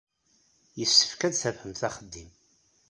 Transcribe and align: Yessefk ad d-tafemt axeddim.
Yessefk 0.79 1.21
ad 1.27 1.31
d-tafemt 1.33 1.81
axeddim. 1.87 2.29